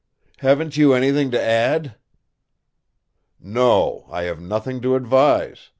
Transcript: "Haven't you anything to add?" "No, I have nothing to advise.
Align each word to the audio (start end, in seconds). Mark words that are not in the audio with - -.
"Haven't 0.39 0.77
you 0.77 0.95
anything 0.95 1.29
to 1.29 1.39
add?" 1.39 1.93
"No, 3.39 4.07
I 4.09 4.23
have 4.23 4.41
nothing 4.41 4.81
to 4.81 4.95
advise. 4.95 5.69